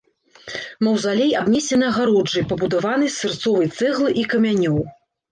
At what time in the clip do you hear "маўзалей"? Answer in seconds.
0.85-1.33